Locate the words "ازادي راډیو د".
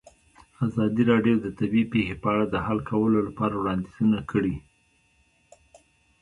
0.67-1.47